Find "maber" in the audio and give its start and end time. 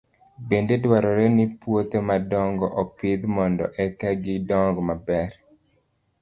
4.87-5.29